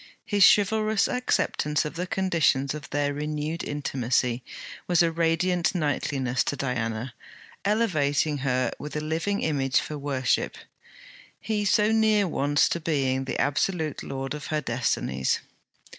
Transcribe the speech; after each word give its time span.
His 0.25 0.43
chivalrous 0.51 1.07
acceptance 1.07 1.85
of 1.85 1.93
the 1.93 2.07
conditions 2.07 2.73
of 2.73 2.89
their 2.89 3.13
renewed 3.13 3.63
intimacy 3.63 4.43
was 4.87 5.03
a 5.03 5.11
radiant 5.11 5.75
knightliness 5.75 6.43
to 6.45 6.55
Diana, 6.55 7.13
elevating 7.63 8.39
her 8.39 8.71
with 8.79 8.95
a 8.95 8.99
living 8.99 9.43
image 9.43 9.79
for 9.79 9.99
worship: 9.99 10.57
he 11.39 11.65
so 11.65 11.91
near 11.91 12.27
once 12.27 12.67
to 12.69 12.79
being 12.79 13.25
the 13.25 13.37
absolute 13.37 14.01
lord 14.01 14.33
of 14.33 14.47
her 14.47 14.59
destinies! 14.59 15.41